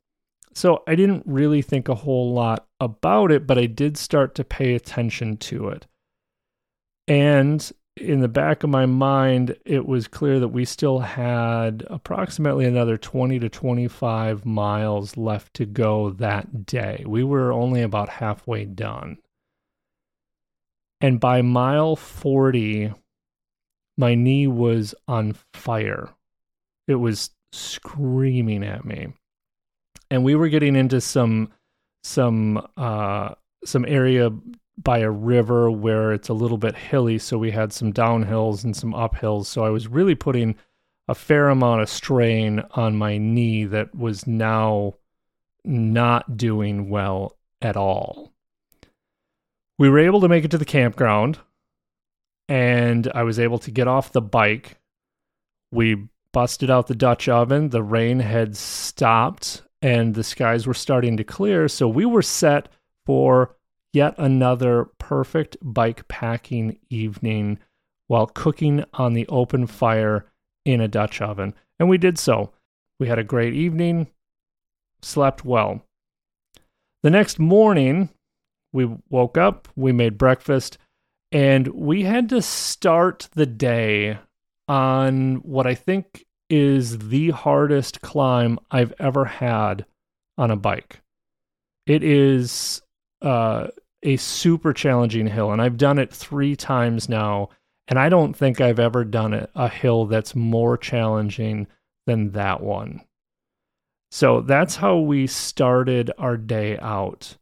So 0.54 0.84
I 0.88 0.96
didn't 0.96 1.24
really 1.26 1.62
think 1.62 1.90
a 1.90 1.96
whole 1.96 2.34
lot 2.34 2.68
about 2.80 3.32
it, 3.32 3.46
but 3.46 3.58
I 3.58 3.66
did 3.66 3.98
start 3.98 4.36
to 4.36 4.44
pay 4.46 4.74
attention 4.76 5.36
to 5.38 5.68
it. 5.70 5.86
And 7.08 7.72
in 7.98 8.20
the 8.20 8.28
back 8.28 8.64
of 8.64 8.70
my 8.70 8.86
mind, 8.86 9.56
it 9.66 9.86
was 9.86 10.08
clear 10.08 10.40
that 10.40 10.50
we 10.50 10.66
still 10.66 11.00
had 11.00 11.86
approximately 11.90 12.66
another 12.66 12.98
20 12.98 13.40
to 13.40 13.50
25 13.50 14.46
miles 14.46 15.16
left 15.16 15.54
to 15.56 15.66
go 15.66 16.10
that 16.12 16.66
day. 16.66 17.04
We 17.08 17.24
were 17.24 17.54
only 17.54 17.82
about 17.82 18.10
halfway 18.10 18.66
done. 18.66 19.18
And 21.00 21.20
by 21.20 21.42
mile 21.42 21.96
40, 21.96 22.94
my 23.98 24.16
knee 24.16 24.48
was 24.48 24.96
on 25.08 25.36
fire. 25.54 26.10
It 26.88 26.96
was 26.96 27.30
screaming 27.54 28.64
at 28.64 28.84
me. 28.86 29.14
And 30.10 30.24
we 30.24 30.36
were 30.36 30.50
getting 30.50 30.76
into 30.76 31.02
some 31.02 31.52
some 32.04 32.68
uh 32.78 33.34
some 33.64 33.86
area 33.88 34.30
by 34.78 35.00
a 35.00 35.10
river 35.10 35.72
where 35.72 36.12
it's 36.12 36.30
a 36.30 36.34
little 36.34 36.58
bit 36.58 36.76
hilly. 36.76 37.18
So 37.18 37.38
we 37.38 37.52
had 37.52 37.72
some 37.72 37.94
downhills 37.94 38.64
and 38.64 38.76
some 38.76 38.94
uphills. 38.94 39.46
So 39.46 39.64
I 39.64 39.70
was 39.70 39.88
really 39.88 40.16
putting 40.16 40.56
a 41.08 41.16
fair 41.16 41.50
amount 41.50 41.82
of 41.82 41.90
strain 41.90 42.64
on 42.72 42.96
my 42.96 43.18
knee 43.18 43.66
that 43.66 43.96
was 43.96 44.28
now 44.28 44.96
not 45.64 46.38
doing 46.38 46.90
well 46.90 47.38
at 47.62 47.78
all. 47.78 48.34
We 49.78 49.90
were 49.90 50.00
able 50.00 50.22
to 50.22 50.30
make 50.30 50.46
it 50.46 50.52
to 50.52 50.58
the 50.58 50.66
campground 50.66 51.40
and 52.48 53.12
I 53.14 53.24
was 53.24 53.40
able 53.40 53.60
to 53.60 53.72
get 53.72 53.88
off 53.88 54.12
the 54.12 54.22
bike. 54.22 54.78
We 55.72 56.08
busted 56.32 56.70
out 56.70 56.88
the 56.88 56.96
Dutch 56.96 57.28
oven. 57.28 57.70
The 57.70 57.84
rain 57.84 58.20
had 58.20 58.56
stopped 58.56 59.64
and 59.82 60.16
the 60.16 60.24
skies 60.24 60.68
were 60.68 60.74
starting 60.74 61.18
to 61.18 61.24
clear. 61.24 61.68
So 61.68 61.88
we 61.88 62.06
were 62.06 62.22
set 62.22 62.70
for 63.06 63.56
yet 63.96 64.14
another 64.18 64.90
perfect 65.00 65.58
bike 65.62 66.08
packing 66.08 66.78
evening 66.90 67.58
while 68.08 68.28
cooking 68.28 68.84
on 68.94 69.14
the 69.14 69.26
open 69.28 69.66
fire 69.66 70.26
in 70.66 70.82
a 70.82 70.88
Dutch 70.88 71.22
oven. 71.22 71.54
And 71.80 71.90
we 71.90 71.98
did 71.98 72.20
so. 72.20 72.52
We 73.00 73.08
had 73.08 73.20
a 73.20 73.24
great 73.24 73.54
evening, 73.54 74.08
slept 75.02 75.44
well. 75.44 75.82
The 77.04 77.10
next 77.10 77.40
morning, 77.40 78.10
we 78.74 78.90
woke 79.10 79.38
up, 79.38 79.68
we 79.76 79.92
made 79.92 80.18
breakfast, 80.18 80.78
and 81.32 81.68
we 81.70 82.04
had 82.04 82.30
to 82.30 82.42
start 82.42 83.30
the 83.34 83.46
day 83.46 84.20
on 84.68 85.36
what 85.38 85.68
I 85.68 85.76
think 85.76 86.26
is 86.50 87.10
the 87.10 87.32
hardest 87.32 88.02
climb 88.02 88.60
I've 88.72 88.94
ever 89.00 89.26
had 89.26 89.86
on 90.38 90.52
a 90.52 90.56
bike. 90.56 91.02
It 91.86 92.04
is 92.04 92.82
uh, 93.22 93.68
a 94.06 94.18
super 94.18 94.72
challenging 94.72 95.28
hill, 95.28 95.52
and 95.52 95.62
I've 95.62 95.78
done 95.78 96.00
it 96.00 96.14
three 96.14 96.56
times 96.56 97.10
now, 97.10 97.50
and 97.88 98.00
I 98.00 98.08
don't 98.10 98.34
think 98.34 98.62
I've 98.62 98.80
ever 98.80 99.04
done 99.04 99.48
a 99.56 99.68
hill 99.68 100.06
that's 100.06 100.36
more 100.36 100.78
challenging 100.78 101.68
than 102.06 102.32
that 102.32 102.62
one. 102.62 103.02
So 104.12 104.42
that's 104.42 104.76
how 104.78 105.00
we 105.00 105.28
started 105.28 106.12
our 106.18 106.38
day 106.38 106.78
out. 106.78 107.38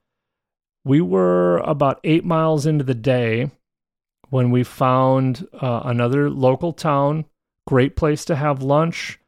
We 0.86 1.02
were 1.02 1.58
about 1.58 2.00
eight 2.04 2.26
miles 2.26 2.66
into 2.66 2.84
the 2.84 2.96
day 2.96 3.52
when 4.30 4.50
we 4.50 4.64
found 4.64 5.48
uh, 5.54 5.82
another 5.86 6.30
local 6.30 6.74
town, 6.74 7.26
great 7.68 7.96
place 7.96 8.26
to 8.26 8.36
have 8.36 8.64
lunch, 8.64 9.20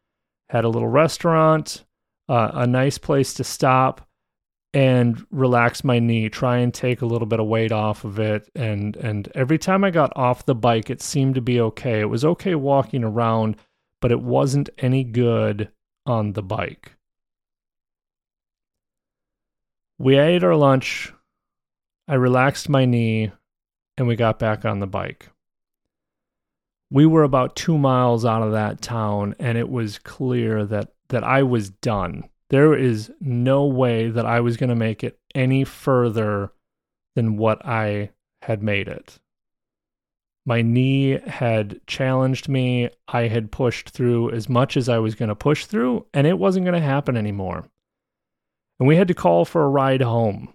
had 0.50 0.64
a 0.64 0.70
little 0.70 0.88
restaurant, 0.88 1.86
uh, 2.28 2.52
a 2.54 2.66
nice 2.66 2.98
place 2.98 3.34
to 3.36 3.44
stop 3.44 4.05
and 4.76 5.26
relax 5.32 5.86
my 5.86 6.00
knee, 6.00 6.28
try 6.28 6.58
and 6.58 6.74
take 6.74 7.02
a 7.02 7.06
little 7.06 7.26
bit 7.26 7.40
of 7.40 7.48
weight 7.48 7.72
off 7.72 8.04
of 8.04 8.20
it. 8.20 8.50
And 8.56 8.98
and 8.98 9.32
every 9.34 9.58
time 9.58 9.86
I 9.86 9.90
got 9.90 10.12
off 10.18 10.46
the 10.46 10.54
bike, 10.54 10.90
it 10.90 11.02
seemed 11.02 11.36
to 11.36 11.42
be 11.42 11.62
okay. 11.62 12.02
It 12.02 12.10
was 12.10 12.26
okay 12.26 12.56
walking 12.56 13.06
around, 13.06 13.56
but 14.02 14.12
it 14.12 14.22
wasn't 14.22 14.70
any 14.78 15.06
good 15.06 15.72
on 16.06 16.34
the 16.34 16.44
bike. 16.44 16.92
We 19.98 20.18
ate 20.18 20.44
our 20.44 20.58
lunch. 20.58 21.14
I 22.10 22.16
relaxed 22.16 22.68
my 22.68 22.84
knee 22.84 23.32
and 23.98 24.08
we 24.08 24.18
got 24.18 24.40
back 24.40 24.66
on 24.66 24.80
the 24.80 24.88
bike. 24.88 25.30
We 26.92 27.06
were 27.06 27.24
about 27.24 27.56
two 27.56 27.78
miles 27.78 28.26
out 28.26 28.44
of 28.44 28.52
that 28.52 28.82
town, 28.82 29.36
and 29.40 29.58
it 29.58 29.70
was 29.70 29.98
clear 30.00 30.66
that, 30.66 30.92
that 31.10 31.24
I 31.24 31.44
was 31.44 31.70
done. 31.70 32.30
There 32.50 32.76
is 32.76 33.12
no 33.20 33.66
way 33.66 34.10
that 34.10 34.26
I 34.26 34.40
was 34.40 34.58
going 34.58 34.70
to 34.70 34.76
make 34.76 35.04
it 35.04 35.20
any 35.34 35.64
further 35.64 36.52
than 37.16 37.38
what 37.38 37.66
I 37.66 38.12
had 38.42 38.62
made 38.62 38.88
it. 38.88 39.20
My 40.46 40.62
knee 40.62 41.20
had 41.26 41.82
challenged 41.88 42.48
me. 42.48 42.90
I 43.08 43.28
had 43.28 43.52
pushed 43.52 43.90
through 43.90 44.32
as 44.32 44.48
much 44.48 44.78
as 44.78 44.88
I 44.88 45.00
was 45.00 45.16
going 45.16 45.30
to 45.30 45.36
push 45.36 45.66
through, 45.66 46.06
and 46.14 46.28
it 46.28 46.38
wasn't 46.38 46.66
going 46.66 46.80
to 46.80 46.86
happen 46.86 47.18
anymore. 47.18 47.66
And 48.80 48.88
we 48.88 48.96
had 48.96 49.08
to 49.08 49.16
call 49.16 49.46
for 49.46 49.64
a 49.64 49.70
ride 49.70 50.02
home. 50.02 50.54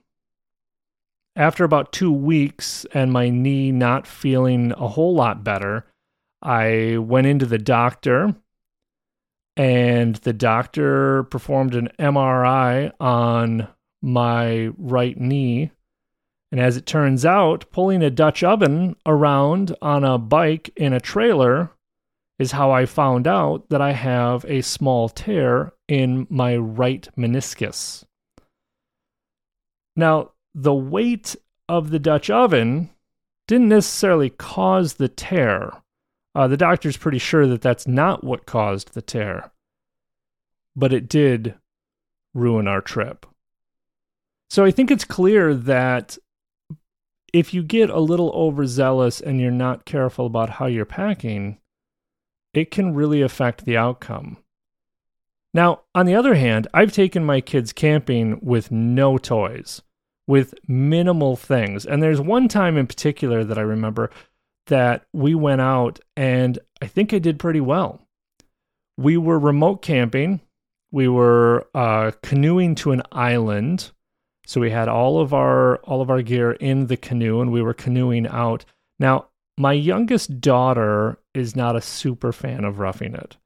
After 1.34 1.64
about 1.64 1.92
two 1.92 2.12
weeks 2.12 2.86
and 2.92 3.12
my 3.12 3.30
knee 3.30 3.72
not 3.72 4.06
feeling 4.06 4.72
a 4.72 4.86
whole 4.88 5.14
lot 5.14 5.42
better, 5.42 5.86
I 6.42 6.98
went 6.98 7.26
into 7.26 7.46
the 7.46 7.58
doctor 7.58 8.36
and 9.56 10.16
the 10.16 10.32
doctor 10.32 11.24
performed 11.24 11.74
an 11.74 11.88
MRI 11.98 12.92
on 13.00 13.68
my 14.02 14.68
right 14.78 15.18
knee. 15.18 15.70
And 16.52 16.60
as 16.60 16.76
it 16.76 16.86
turns 16.86 17.24
out, 17.24 17.70
pulling 17.70 18.02
a 18.02 18.10
Dutch 18.10 18.42
oven 18.42 18.96
around 19.06 19.76
on 19.80 20.04
a 20.04 20.18
bike 20.18 20.70
in 20.76 20.92
a 20.92 21.00
trailer 21.00 21.70
is 22.38 22.52
how 22.52 22.70
I 22.70 22.86
found 22.86 23.26
out 23.26 23.68
that 23.68 23.82
I 23.82 23.92
have 23.92 24.44
a 24.46 24.62
small 24.62 25.08
tear 25.08 25.74
in 25.88 26.26
my 26.30 26.56
right 26.56 27.06
meniscus. 27.16 28.04
Now, 29.94 30.32
the 30.54 30.74
weight 30.74 31.36
of 31.68 31.90
the 31.90 31.98
Dutch 31.98 32.30
oven 32.30 32.90
didn't 33.46 33.68
necessarily 33.68 34.30
cause 34.30 34.94
the 34.94 35.08
tear. 35.08 35.70
Uh, 36.34 36.46
the 36.46 36.56
doctor's 36.56 36.96
pretty 36.96 37.18
sure 37.18 37.46
that 37.46 37.62
that's 37.62 37.86
not 37.86 38.22
what 38.22 38.46
caused 38.46 38.94
the 38.94 39.02
tear, 39.02 39.50
but 40.76 40.92
it 40.92 41.08
did 41.08 41.54
ruin 42.34 42.68
our 42.68 42.80
trip. 42.80 43.26
So 44.48 44.64
I 44.64 44.70
think 44.70 44.90
it's 44.90 45.04
clear 45.04 45.54
that 45.54 46.18
if 47.32 47.54
you 47.54 47.62
get 47.62 47.90
a 47.90 48.00
little 48.00 48.30
overzealous 48.30 49.20
and 49.20 49.40
you're 49.40 49.50
not 49.50 49.84
careful 49.84 50.26
about 50.26 50.50
how 50.50 50.66
you're 50.66 50.84
packing, 50.84 51.58
it 52.52 52.70
can 52.70 52.94
really 52.94 53.22
affect 53.22 53.64
the 53.64 53.76
outcome. 53.76 54.38
Now, 55.52 55.82
on 55.94 56.06
the 56.06 56.14
other 56.14 56.34
hand, 56.34 56.68
I've 56.72 56.92
taken 56.92 57.24
my 57.24 57.40
kids 57.40 57.72
camping 57.72 58.38
with 58.40 58.70
no 58.70 59.18
toys, 59.18 59.82
with 60.26 60.54
minimal 60.68 61.36
things. 61.36 61.84
And 61.84 62.02
there's 62.02 62.20
one 62.20 62.48
time 62.48 62.76
in 62.76 62.86
particular 62.86 63.44
that 63.44 63.58
I 63.58 63.62
remember 63.62 64.10
that 64.66 65.04
we 65.12 65.34
went 65.34 65.60
out 65.60 66.00
and 66.16 66.58
I 66.80 66.86
think 66.86 67.12
I 67.12 67.18
did 67.18 67.38
pretty 67.38 67.60
well. 67.60 68.00
We 68.96 69.16
were 69.16 69.38
remote 69.38 69.82
camping. 69.82 70.40
We 70.92 71.08
were 71.08 71.66
uh, 71.74 72.12
canoeing 72.22 72.74
to 72.76 72.92
an 72.92 73.02
island. 73.12 73.90
So 74.46 74.60
we 74.60 74.70
had 74.70 74.88
all 74.88 75.20
of 75.20 75.32
our 75.32 75.76
all 75.78 76.00
of 76.00 76.10
our 76.10 76.22
gear 76.22 76.52
in 76.52 76.86
the 76.86 76.96
canoe 76.96 77.40
and 77.40 77.52
we 77.52 77.62
were 77.62 77.74
canoeing 77.74 78.26
out. 78.26 78.64
Now, 78.98 79.28
my 79.56 79.72
youngest 79.72 80.40
daughter 80.40 81.18
is 81.34 81.54
not 81.54 81.76
a 81.76 81.82
super 81.82 82.32
fan 82.32 82.64
of 82.64 82.78
roughing 82.78 83.14
it. 83.14 83.36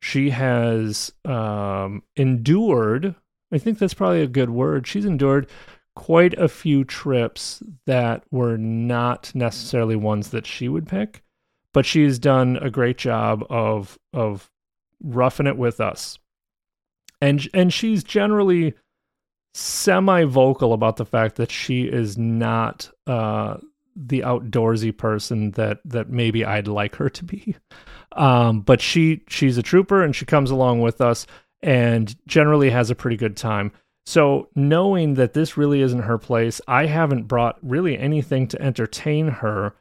She 0.00 0.30
has 0.30 1.12
um, 1.24 2.02
endured, 2.16 3.14
I 3.50 3.58
think 3.58 3.78
that's 3.78 3.94
probably 3.94 4.22
a 4.22 4.26
good 4.26 4.50
word. 4.50 4.86
She's 4.86 5.04
endured 5.04 5.48
quite 5.94 6.34
a 6.34 6.48
few 6.48 6.84
trips 6.84 7.62
that 7.86 8.24
were 8.30 8.56
not 8.56 9.32
necessarily 9.34 9.96
ones 9.96 10.30
that 10.30 10.46
she 10.46 10.68
would 10.68 10.86
pick, 10.86 11.22
but 11.72 11.86
she's 11.86 12.18
done 12.18 12.56
a 12.60 12.70
great 12.70 12.98
job 12.98 13.44
of 13.50 13.98
of 14.12 14.50
roughing 15.02 15.46
it 15.46 15.56
with 15.56 15.80
us. 15.80 16.18
And 17.20 17.48
and 17.54 17.72
she's 17.72 18.02
generally 18.04 18.74
semi 19.54 20.24
vocal 20.24 20.72
about 20.72 20.96
the 20.96 21.06
fact 21.06 21.36
that 21.36 21.50
she 21.50 21.84
is 21.84 22.18
not 22.18 22.90
uh, 23.06 23.56
the 23.96 24.20
outdoorsy 24.20 24.96
person 24.96 25.52
that 25.52 25.78
that 25.84 26.10
maybe 26.10 26.44
I'd 26.44 26.68
like 26.68 26.96
her 26.96 27.08
to 27.08 27.24
be. 27.24 27.56
Um, 28.16 28.60
but 28.60 28.80
she 28.80 29.22
she's 29.28 29.58
a 29.58 29.62
trooper 29.62 30.02
and 30.02 30.14
she 30.14 30.24
comes 30.24 30.50
along 30.50 30.80
with 30.80 31.00
us 31.00 31.26
and 31.62 32.14
generally 32.26 32.70
has 32.70 32.90
a 32.90 32.94
pretty 32.94 33.16
good 33.16 33.36
time. 33.36 33.72
So 34.06 34.48
knowing 34.54 35.14
that 35.14 35.32
this 35.32 35.56
really 35.56 35.80
isn't 35.80 36.02
her 36.02 36.18
place, 36.18 36.60
I 36.68 36.86
haven't 36.86 37.24
brought 37.24 37.58
really 37.62 37.98
anything 37.98 38.46
to 38.48 38.60
entertain 38.60 39.28
her. 39.28 39.74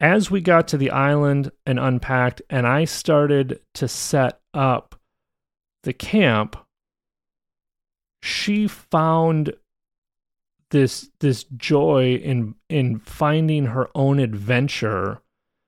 As 0.00 0.30
we 0.30 0.40
got 0.40 0.68
to 0.68 0.78
the 0.78 0.90
island 0.90 1.50
and 1.66 1.78
unpacked, 1.78 2.40
and 2.48 2.66
I 2.66 2.84
started 2.84 3.60
to 3.74 3.88
set 3.88 4.40
up 4.54 4.94
the 5.82 5.92
camp, 5.92 6.56
she 8.22 8.66
found 8.66 9.54
this 10.70 11.10
this 11.18 11.44
joy 11.56 12.14
in 12.14 12.54
in 12.68 13.00
finding 13.00 13.66
her 13.66 13.88
own 13.94 14.18
adventure. 14.20 15.20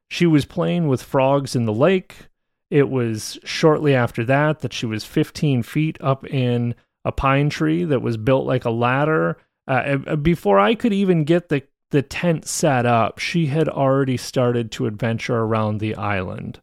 She 0.09 0.27
was 0.27 0.45
playing 0.45 0.89
with 0.89 1.03
frogs 1.03 1.57
in 1.57 1.65
the 1.65 1.73
lake. 1.73 2.29
It 2.71 2.89
was 2.89 3.39
shortly 3.45 3.95
after 3.95 4.25
that 4.25 4.61
that 4.61 4.73
she 4.73 4.87
was 4.87 5.05
15 5.05 5.63
feet 5.63 5.99
up 6.01 6.25
in 6.27 6.75
a 7.05 7.13
pine 7.13 7.51
tree 7.51 7.85
that 7.85 8.03
was 8.03 8.17
built 8.17 8.47
like 8.47 8.65
a 8.65 8.71
ladder. 8.71 9.39
Uh, 9.67 10.17
before 10.17 10.59
I 10.59 10.75
could 10.75 10.93
even 10.93 11.25
get 11.25 11.49
the 11.49 11.63
the 11.91 12.03
tent 12.03 12.47
set 12.47 12.87
up, 12.87 13.19
she 13.19 13.47
had 13.47 13.69
already 13.69 14.17
started 14.17 14.73
to 14.73 14.87
adventure 14.87 15.37
around 15.37 15.79
the 15.79 15.95
island. 15.95 16.61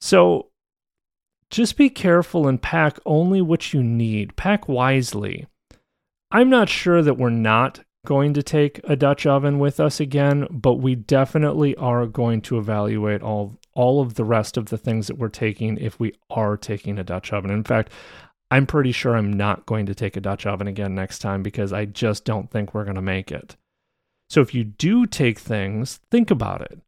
So 0.00 0.48
just 1.50 1.76
be 1.76 1.90
careful 1.90 2.48
and 2.48 2.60
pack 2.60 2.98
only 3.04 3.42
what 3.42 3.74
you 3.74 3.82
need. 3.82 4.36
Pack 4.36 4.66
wisely. 4.66 5.46
I'm 6.30 6.48
not 6.48 6.68
sure 6.68 7.02
that 7.02 7.18
we're 7.18 7.30
not 7.30 7.80
going 8.06 8.32
to 8.34 8.42
take 8.42 8.80
a 8.84 8.96
Dutch 8.96 9.26
oven 9.26 9.58
with 9.58 9.78
us 9.78 10.00
again, 10.00 10.46
but 10.50 10.74
we 10.74 10.94
definitely 10.94 11.76
are 11.76 12.06
going 12.06 12.40
to 12.42 12.58
evaluate 12.58 13.22
all 13.22 13.58
all 13.74 14.00
of 14.00 14.14
the 14.14 14.24
rest 14.24 14.56
of 14.56 14.66
the 14.66 14.78
things 14.78 15.06
that 15.06 15.16
we're 15.16 15.28
taking 15.28 15.78
if 15.78 16.00
we 16.00 16.12
are 16.28 16.56
taking 16.56 16.98
a 16.98 17.04
Dutch 17.04 17.32
oven. 17.32 17.50
In 17.50 17.62
fact, 17.62 17.92
I'm 18.50 18.66
pretty 18.66 18.92
sure 18.92 19.16
I'm 19.16 19.32
not 19.32 19.66
going 19.66 19.86
to 19.86 19.94
take 19.94 20.16
a 20.16 20.20
Dutch 20.20 20.46
oven 20.46 20.66
again 20.66 20.94
next 20.94 21.20
time 21.20 21.42
because 21.42 21.72
I 21.72 21.84
just 21.84 22.24
don't 22.24 22.50
think 22.50 22.74
we're 22.74 22.84
going 22.84 22.96
to 22.96 23.02
make 23.02 23.30
it. 23.30 23.56
So 24.28 24.40
if 24.40 24.54
you 24.54 24.64
do 24.64 25.06
take 25.06 25.38
things, 25.38 26.00
think 26.10 26.30
about 26.30 26.62
it. 26.62 26.80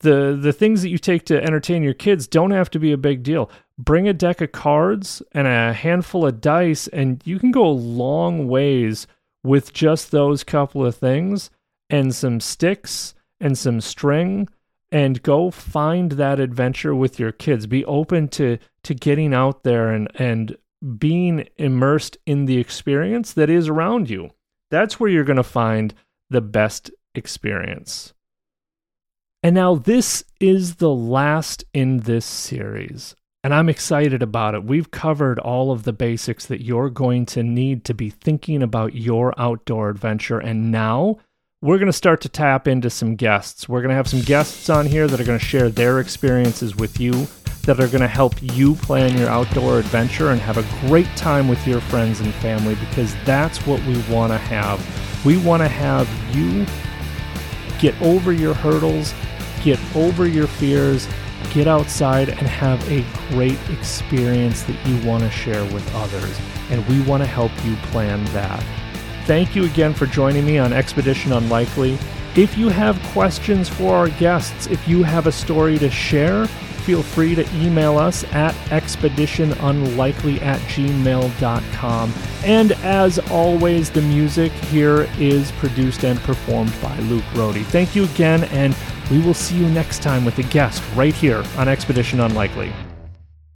The 0.00 0.38
the 0.40 0.52
things 0.52 0.82
that 0.82 0.90
you 0.90 0.98
take 0.98 1.24
to 1.26 1.42
entertain 1.42 1.82
your 1.82 1.94
kids 1.94 2.26
don't 2.26 2.50
have 2.50 2.70
to 2.70 2.78
be 2.78 2.92
a 2.92 2.98
big 2.98 3.22
deal 3.22 3.50
bring 3.78 4.08
a 4.08 4.12
deck 4.12 4.40
of 4.40 4.52
cards 4.52 5.22
and 5.32 5.46
a 5.46 5.72
handful 5.72 6.26
of 6.26 6.40
dice, 6.40 6.88
and 6.88 7.22
you 7.24 7.38
can 7.38 7.50
go 7.50 7.66
a 7.66 7.68
long 7.68 8.48
ways 8.48 9.06
with 9.42 9.72
just 9.72 10.10
those 10.10 10.42
couple 10.42 10.84
of 10.84 10.96
things 10.96 11.50
and 11.88 12.14
some 12.14 12.40
sticks 12.40 13.14
and 13.40 13.56
some 13.56 13.80
string 13.80 14.48
and 14.90 15.22
go 15.22 15.50
find 15.50 16.12
that 16.12 16.40
adventure 16.40 16.94
with 16.94 17.18
your 17.18 17.32
kids 17.32 17.66
be 17.66 17.84
open 17.84 18.28
to 18.28 18.58
to 18.82 18.94
getting 18.94 19.34
out 19.34 19.62
there 19.62 19.90
and 19.90 20.08
and 20.14 20.56
being 20.98 21.48
immersed 21.56 22.16
in 22.26 22.44
the 22.44 22.58
experience 22.58 23.32
that 23.32 23.50
is 23.50 23.68
around 23.68 24.10
you 24.10 24.30
that's 24.70 24.98
where 24.98 25.10
you're 25.10 25.24
going 25.24 25.36
to 25.36 25.42
find 25.42 25.94
the 26.30 26.40
best 26.40 26.90
experience 27.14 28.12
and 29.42 29.54
now 29.54 29.74
this 29.74 30.24
is 30.40 30.76
the 30.76 30.92
last 30.92 31.64
in 31.72 32.00
this 32.00 32.26
series 32.26 33.14
and 33.46 33.54
I'm 33.54 33.68
excited 33.68 34.24
about 34.24 34.56
it. 34.56 34.64
We've 34.64 34.90
covered 34.90 35.38
all 35.38 35.70
of 35.70 35.84
the 35.84 35.92
basics 35.92 36.46
that 36.46 36.64
you're 36.64 36.90
going 36.90 37.26
to 37.26 37.44
need 37.44 37.84
to 37.84 37.94
be 37.94 38.10
thinking 38.10 38.60
about 38.60 38.96
your 38.96 39.32
outdoor 39.40 39.88
adventure. 39.88 40.40
And 40.40 40.72
now 40.72 41.18
we're 41.62 41.78
going 41.78 41.86
to 41.86 41.92
start 41.92 42.20
to 42.20 42.28
tap 42.28 42.68
into 42.68 42.90
some 42.90 43.16
guests. 43.16 43.66
We're 43.66 43.80
going 43.80 43.88
to 43.88 43.96
have 43.96 44.08
some 44.08 44.20
guests 44.20 44.68
on 44.68 44.84
here 44.84 45.06
that 45.06 45.18
are 45.18 45.24
going 45.24 45.38
to 45.38 45.44
share 45.44 45.70
their 45.70 46.00
experiences 46.00 46.76
with 46.76 47.00
you, 47.00 47.26
that 47.62 47.80
are 47.80 47.88
going 47.88 48.02
to 48.02 48.08
help 48.08 48.34
you 48.42 48.74
plan 48.74 49.16
your 49.16 49.30
outdoor 49.30 49.78
adventure 49.78 50.30
and 50.30 50.40
have 50.40 50.58
a 50.58 50.86
great 50.86 51.08
time 51.16 51.48
with 51.48 51.66
your 51.66 51.80
friends 51.80 52.20
and 52.20 52.32
family 52.34 52.74
because 52.74 53.14
that's 53.24 53.66
what 53.66 53.82
we 53.84 53.98
want 54.02 54.32
to 54.32 54.38
have. 54.38 54.84
We 55.24 55.38
want 55.38 55.62
to 55.62 55.68
have 55.68 56.06
you 56.36 56.66
get 57.78 58.00
over 58.02 58.32
your 58.32 58.52
hurdles, 58.52 59.14
get 59.62 59.80
over 59.96 60.28
your 60.28 60.46
fears, 60.46 61.08
get 61.54 61.66
outside 61.66 62.28
and 62.28 62.46
have 62.46 62.86
a 62.90 63.02
great 63.30 63.58
experience 63.70 64.62
that 64.64 64.86
you 64.86 65.08
want 65.08 65.22
to 65.22 65.30
share 65.30 65.64
with 65.72 65.90
others. 65.94 66.38
And 66.70 66.86
we 66.86 67.00
want 67.08 67.22
to 67.22 67.26
help 67.26 67.52
you 67.64 67.76
plan 67.76 68.22
that. 68.26 68.62
Thank 69.26 69.56
you 69.56 69.64
again 69.64 69.92
for 69.92 70.06
joining 70.06 70.46
me 70.46 70.56
on 70.58 70.72
Expedition 70.72 71.32
Unlikely. 71.32 71.98
If 72.36 72.56
you 72.56 72.68
have 72.68 73.02
questions 73.06 73.68
for 73.68 73.96
our 73.96 74.08
guests, 74.08 74.68
if 74.68 74.86
you 74.86 75.02
have 75.02 75.26
a 75.26 75.32
story 75.32 75.78
to 75.78 75.90
share, 75.90 76.46
feel 76.46 77.02
free 77.02 77.34
to 77.34 77.44
email 77.56 77.98
us 77.98 78.22
at 78.32 78.54
expeditionunlikely 78.66 80.40
at 80.42 80.60
gmail.com. 80.60 82.12
And 82.44 82.72
as 82.84 83.18
always, 83.30 83.90
the 83.90 84.02
music 84.02 84.52
here 84.52 85.08
is 85.18 85.50
produced 85.52 86.04
and 86.04 86.20
performed 86.20 86.72
by 86.80 86.96
Luke 87.00 87.24
Rohde. 87.32 87.64
Thank 87.64 87.96
you 87.96 88.04
again, 88.04 88.44
and 88.44 88.76
we 89.10 89.18
will 89.18 89.34
see 89.34 89.56
you 89.56 89.68
next 89.70 90.02
time 90.02 90.24
with 90.24 90.38
a 90.38 90.44
guest 90.44 90.84
right 90.94 91.14
here 91.14 91.42
on 91.56 91.66
Expedition 91.66 92.20
Unlikely. 92.20 92.72